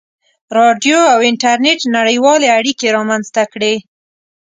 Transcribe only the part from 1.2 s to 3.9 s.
انټرنېټ نړیوالې اړیکې رامنځته کړې.